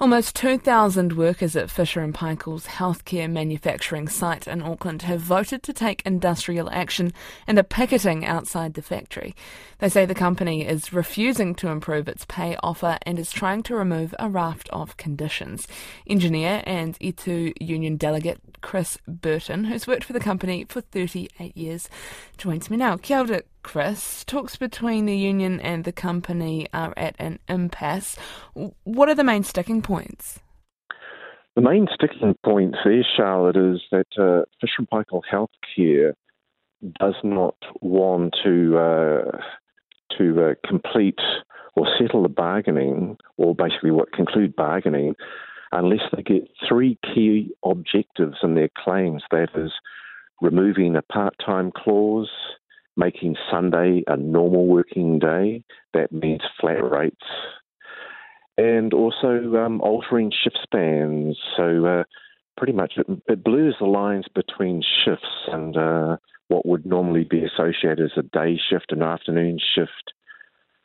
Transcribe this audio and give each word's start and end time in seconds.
Almost 0.00 0.34
2,000 0.36 1.12
workers 1.12 1.54
at 1.54 1.68
Fisher 1.68 2.00
& 2.08 2.12
Paykel's 2.12 2.66
healthcare 2.66 3.30
manufacturing 3.30 4.08
site 4.08 4.48
in 4.48 4.62
Auckland 4.62 5.02
have 5.02 5.20
voted 5.20 5.62
to 5.64 5.74
take 5.74 6.00
industrial 6.06 6.70
action 6.70 7.12
and 7.46 7.58
are 7.58 7.62
picketing 7.62 8.24
outside 8.24 8.72
the 8.72 8.80
factory. 8.80 9.36
They 9.78 9.90
say 9.90 10.06
the 10.06 10.14
company 10.14 10.66
is 10.66 10.94
refusing 10.94 11.54
to 11.56 11.68
improve 11.68 12.08
its 12.08 12.24
pay 12.24 12.56
offer 12.62 12.96
and 13.02 13.18
is 13.18 13.30
trying 13.30 13.62
to 13.64 13.76
remove 13.76 14.14
a 14.18 14.30
raft 14.30 14.70
of 14.70 14.96
conditions. 14.96 15.68
Engineer 16.06 16.62
and 16.64 16.96
ITU 16.98 17.52
union 17.60 17.98
delegate 17.98 18.40
Chris 18.62 18.96
Burton, 19.06 19.64
who's 19.64 19.86
worked 19.86 20.04
for 20.04 20.14
the 20.14 20.18
company 20.18 20.64
for 20.64 20.80
38 20.80 21.54
years, 21.54 21.90
joins 22.38 22.70
me 22.70 22.78
now. 22.78 22.96
Kia 22.96 23.18
ora, 23.18 23.42
Chris. 23.62 24.24
Talks 24.24 24.56
between 24.56 25.06
the 25.06 25.16
union 25.16 25.60
and 25.60 25.84
the 25.84 25.92
company 25.92 26.66
are 26.72 26.94
at 26.96 27.14
an 27.18 27.38
impasse. 27.48 28.16
What 28.84 29.08
are 29.08 29.14
the 29.14 29.24
main 29.24 29.44
sticking 29.44 29.82
points? 29.82 30.40
The 31.56 31.62
main 31.62 31.88
sticking 31.92 32.34
point 32.44 32.76
there, 32.84 33.04
Charlotte, 33.16 33.56
is 33.56 33.80
that 33.90 34.06
uh, 34.18 34.44
Fisher 34.60 34.86
& 34.88 34.92
Paykel 34.92 35.22
Healthcare 35.30 36.14
does 36.98 37.16
not 37.22 37.56
want 37.80 38.34
to 38.44 38.78
uh, 38.78 39.38
to 40.16 40.44
uh, 40.44 40.54
complete 40.68 41.18
or 41.76 41.86
settle 41.98 42.22
the 42.22 42.28
bargaining, 42.28 43.16
or 43.36 43.54
basically 43.54 43.90
what 43.90 44.12
conclude 44.12 44.54
bargaining, 44.56 45.14
unless 45.72 46.00
they 46.14 46.22
get 46.22 46.48
three 46.68 46.98
key 47.02 47.50
objectives 47.64 48.36
in 48.42 48.54
their 48.54 48.70
claims. 48.76 49.22
That 49.30 49.48
is, 49.54 49.72
removing 50.40 50.96
a 50.96 51.02
part-time 51.02 51.70
clause, 51.76 52.30
making 53.00 53.34
Sunday 53.50 54.04
a 54.06 54.16
normal 54.16 54.66
working 54.66 55.18
day. 55.18 55.64
That 55.94 56.12
means 56.12 56.42
flat 56.60 56.88
rates. 56.88 57.16
And 58.56 58.92
also 58.92 59.56
um, 59.56 59.80
altering 59.80 60.30
shift 60.30 60.58
spans. 60.62 61.38
So 61.56 61.86
uh, 61.86 62.04
pretty 62.56 62.74
much 62.74 62.92
it, 62.96 63.06
it, 63.26 63.42
blurs 63.42 63.74
the 63.80 63.86
lines 63.86 64.26
between 64.34 64.82
shifts 65.04 65.48
and 65.48 65.76
uh, 65.76 66.16
what 66.48 66.66
would 66.66 66.84
normally 66.84 67.24
be 67.24 67.42
associated 67.42 68.00
as 68.00 68.18
a 68.18 68.22
day 68.22 68.60
shift, 68.70 68.92
an 68.92 69.02
afternoon 69.02 69.58
shift, 69.74 70.12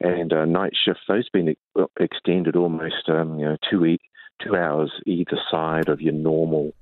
and 0.00 0.32
a 0.32 0.46
night 0.46 0.72
shift. 0.84 1.00
Those 1.06 1.28
have 1.32 1.32
been 1.32 1.54
extended 2.00 2.56
almost 2.56 3.08
um, 3.08 3.38
you 3.38 3.46
know 3.46 3.56
two 3.70 3.98
two 4.42 4.56
hours 4.56 4.90
either 5.06 5.38
side 5.50 5.88
of 5.88 6.00
your 6.00 6.14
normal 6.14 6.72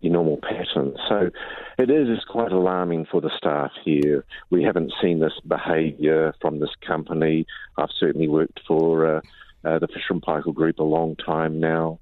your 0.00 0.12
normal 0.12 0.38
pattern. 0.38 0.94
So 1.08 1.30
it 1.78 1.90
is 1.90 2.24
quite 2.28 2.52
alarming 2.52 3.06
for 3.10 3.20
the 3.20 3.30
staff 3.36 3.72
here. 3.84 4.24
We 4.50 4.62
haven't 4.62 4.92
seen 5.02 5.20
this 5.20 5.32
behaviour 5.46 6.34
from 6.40 6.60
this 6.60 6.74
company. 6.86 7.46
I've 7.76 7.90
certainly 7.98 8.28
worked 8.28 8.60
for 8.66 9.16
uh, 9.16 9.20
uh, 9.64 9.78
the 9.78 9.88
Fisher 9.88 10.12
and 10.12 10.22
Paykel 10.22 10.54
Group 10.54 10.78
a 10.78 10.84
long 10.84 11.16
time 11.16 11.60
now. 11.60 11.98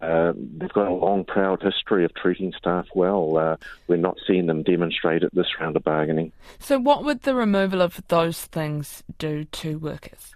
Uh, 0.00 0.32
they've 0.58 0.72
got 0.72 0.88
a 0.88 0.92
long, 0.92 1.24
proud 1.24 1.62
history 1.62 2.04
of 2.04 2.14
treating 2.14 2.52
staff 2.58 2.86
well. 2.94 3.38
Uh, 3.38 3.56
we're 3.88 3.96
not 3.96 4.18
seeing 4.26 4.46
them 4.46 4.62
demonstrate 4.62 5.22
at 5.22 5.34
this 5.34 5.46
round 5.58 5.76
of 5.76 5.84
bargaining. 5.84 6.32
So, 6.58 6.78
what 6.78 7.04
would 7.04 7.22
the 7.22 7.34
removal 7.34 7.80
of 7.80 8.02
those 8.08 8.44
things 8.44 9.02
do 9.18 9.44
to 9.44 9.78
workers? 9.78 10.34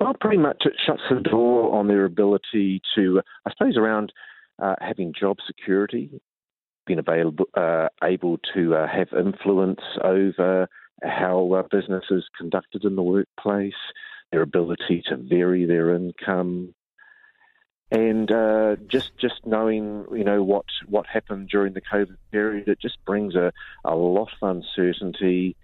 Well, 0.00 0.14
pretty 0.18 0.38
much 0.38 0.62
it 0.64 0.74
shuts 0.84 1.02
the 1.10 1.20
door 1.20 1.74
on 1.74 1.88
their 1.88 2.04
ability 2.04 2.80
to, 2.94 3.20
I 3.44 3.50
suppose, 3.50 3.76
around 3.76 4.12
uh, 4.58 4.76
having 4.80 5.12
job 5.18 5.38
security, 5.46 6.10
being 6.86 6.98
available, 6.98 7.46
uh, 7.54 7.88
able 8.02 8.38
to 8.54 8.74
uh, 8.74 8.86
have 8.86 9.08
influence 9.12 9.80
over 10.02 10.68
how 11.02 11.52
uh, 11.52 11.62
business 11.70 12.04
is 12.10 12.24
conducted 12.38 12.84
in 12.84 12.96
the 12.96 13.02
workplace, 13.02 13.74
their 14.32 14.42
ability 14.42 15.02
to 15.06 15.16
vary 15.16 15.66
their 15.66 15.94
income, 15.94 16.74
and 17.90 18.30
uh, 18.32 18.76
just 18.88 19.16
just 19.18 19.44
knowing 19.44 20.06
you 20.12 20.24
know 20.24 20.42
what 20.42 20.64
what 20.86 21.06
happened 21.06 21.48
during 21.48 21.74
the 21.74 21.80
COVID 21.80 22.16
period, 22.32 22.68
it 22.68 22.80
just 22.80 22.98
brings 23.04 23.34
a, 23.34 23.52
a 23.84 23.94
lot 23.94 24.28
of 24.40 24.56
uncertainty, 24.56 25.54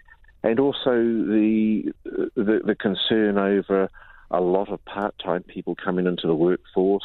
and 0.42 0.60
also 0.60 0.92
the, 0.92 1.92
the 2.04 2.60
the 2.64 2.76
concern 2.78 3.38
over 3.38 3.88
a 4.30 4.40
lot 4.40 4.70
of 4.70 4.84
part 4.84 5.14
time 5.22 5.42
people 5.42 5.74
coming 5.74 6.06
into 6.06 6.26
the 6.26 6.34
workforce 6.34 7.04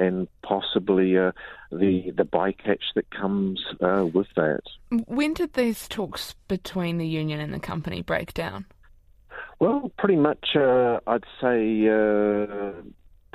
and 0.00 0.26
possibly 0.42 1.16
uh, 1.16 1.32
the 1.70 2.10
the 2.16 2.24
bycatch 2.24 2.82
that 2.94 3.10
comes 3.10 3.62
uh, 3.80 4.06
with 4.12 4.28
that. 4.34 4.62
When 5.06 5.34
did 5.34 5.52
these 5.52 5.86
talks 5.86 6.34
between 6.48 6.98
the 6.98 7.06
union 7.06 7.38
and 7.38 7.52
the 7.52 7.60
company 7.60 8.02
break 8.02 8.34
down? 8.34 8.64
Well, 9.58 9.92
pretty 9.98 10.16
much, 10.16 10.56
uh, 10.56 11.00
I'd 11.06 11.24
say 11.40 11.86
uh, 11.86 12.72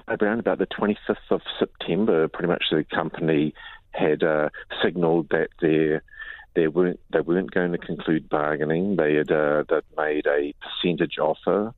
around 0.07 0.39
about 0.39 0.57
the 0.57 0.67
25th 0.67 1.29
of 1.29 1.41
September. 1.59 2.27
Pretty 2.27 2.47
much, 2.47 2.63
the 2.71 2.83
company 2.83 3.53
had 3.91 4.23
uh, 4.23 4.49
signalled 4.83 5.29
that 5.29 5.49
they 5.61 5.99
they 6.55 6.67
weren't 6.67 6.99
they 7.13 7.21
weren't 7.21 7.51
going 7.51 7.73
to 7.73 7.77
conclude 7.77 8.27
bargaining. 8.27 8.95
They 8.95 9.13
had 9.15 9.31
uh, 9.31 9.63
they'd 9.69 9.83
made 9.95 10.25
a 10.25 10.53
percentage 10.61 11.19
offer 11.19 11.73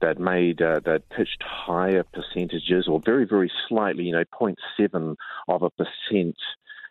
that 0.00 0.18
made 0.18 0.62
uh, 0.62 0.80
that 0.84 1.08
pitched 1.10 1.42
higher 1.42 2.04
percentages, 2.04 2.88
or 2.88 3.00
very 3.00 3.26
very 3.26 3.50
slightly, 3.68 4.04
you 4.04 4.12
know, 4.12 4.24
0.7 4.24 5.16
of 5.48 5.62
a 5.62 5.70
percent 5.70 6.36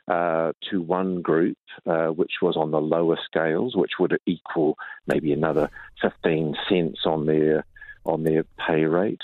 uh, 0.08 0.54
to 0.70 0.82
one 0.82 1.22
group, 1.22 1.58
uh, 1.86 2.08
which 2.08 2.34
was 2.42 2.58
on 2.58 2.72
the 2.72 2.82
lower 2.82 3.18
scales, 3.24 3.76
which 3.76 3.94
would 4.00 4.18
equal 4.26 4.78
maybe 5.08 5.32
another 5.32 5.70
15 6.02 6.56
cents 6.68 7.02
on 7.06 7.26
their 7.26 7.66
on 8.06 8.24
their 8.24 8.44
pay 8.68 8.86
rate. 8.86 9.22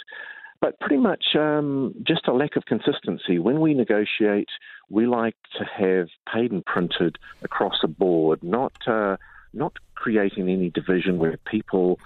But 0.62 0.79
pretty 0.79 0.97
much 0.97 1.35
um, 1.35 1.94
just 2.03 2.28
a 2.28 2.34
lack 2.34 2.56
of 2.56 2.66
consistency. 2.66 3.40
When 3.40 3.59
we 3.59 3.74
negotiate, 3.74 4.50
we 4.90 5.06
like 5.06 5.35
to 5.57 5.66
have 5.66 6.07
paid 6.31 6.51
and 6.51 6.66
printed 6.66 7.18
across 7.44 7.79
the 7.81 7.88
board, 7.88 8.44
not 8.44 8.74
uh, 8.88 9.18
not 9.53 9.74
creating 9.95 10.50
any 10.50 10.69
division 10.69 11.18
where 11.18 11.38
people 11.45 12.00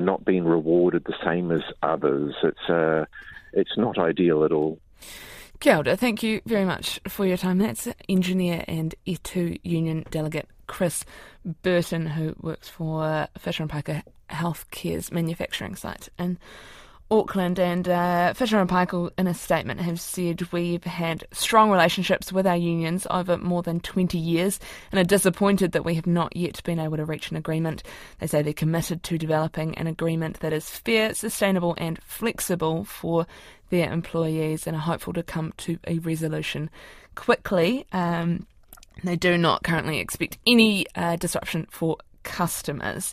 are 0.00 0.04
not 0.04 0.24
being 0.24 0.44
rewarded 0.44 1.04
the 1.04 1.14
same 1.24 1.52
as 1.52 1.60
others. 1.82 2.34
It's 2.42 2.70
uh, 2.70 3.04
it's 3.52 3.76
not 3.76 3.98
ideal 3.98 4.44
at 4.44 4.52
all. 4.52 4.78
Kia 5.60 5.76
ora, 5.76 5.96
thank 5.96 6.22
you 6.22 6.40
very 6.46 6.64
much 6.64 7.00
for 7.06 7.26
your 7.26 7.36
time. 7.36 7.58
That's 7.58 7.86
engineer 8.08 8.64
and 8.66 8.94
E2 9.06 9.60
union 9.62 10.06
delegate 10.10 10.48
Chris 10.66 11.04
Burton, 11.62 12.06
who 12.06 12.34
works 12.40 12.68
for 12.68 13.28
Fisher 13.38 13.62
and 13.62 13.70
Paykel 13.70 14.02
Healthcare's 14.30 15.12
manufacturing 15.12 15.76
site 15.76 16.08
in 16.18 16.38
Auckland 17.10 17.58
and 17.58 17.88
uh, 17.88 18.32
Fisher 18.34 18.60
and 18.60 18.70
Paykel, 18.70 19.10
in 19.18 19.26
a 19.26 19.34
statement, 19.34 19.80
have 19.80 20.00
said 20.00 20.52
we've 20.52 20.84
had 20.84 21.24
strong 21.32 21.70
relationships 21.70 22.32
with 22.32 22.46
our 22.46 22.56
unions 22.56 23.06
over 23.10 23.36
more 23.36 23.62
than 23.62 23.80
20 23.80 24.16
years 24.16 24.60
and 24.92 25.00
are 25.00 25.04
disappointed 25.04 25.72
that 25.72 25.84
we 25.84 25.94
have 25.94 26.06
not 26.06 26.36
yet 26.36 26.62
been 26.62 26.78
able 26.78 26.96
to 26.96 27.04
reach 27.04 27.30
an 27.30 27.36
agreement. 27.36 27.82
They 28.18 28.28
say 28.28 28.42
they're 28.42 28.52
committed 28.52 29.02
to 29.04 29.18
developing 29.18 29.76
an 29.76 29.88
agreement 29.88 30.40
that 30.40 30.52
is 30.52 30.70
fair, 30.70 31.14
sustainable, 31.14 31.74
and 31.78 32.00
flexible 32.02 32.84
for 32.84 33.26
their 33.70 33.92
employees 33.92 34.66
and 34.66 34.76
are 34.76 34.80
hopeful 34.80 35.12
to 35.14 35.22
come 35.22 35.52
to 35.58 35.78
a 35.86 35.98
resolution 35.98 36.70
quickly. 37.16 37.86
Um, 37.92 38.46
they 39.02 39.16
do 39.16 39.36
not 39.38 39.62
currently 39.64 39.98
expect 39.98 40.38
any 40.46 40.86
uh, 40.94 41.16
disruption 41.16 41.66
for 41.70 41.96
customers. 42.22 43.08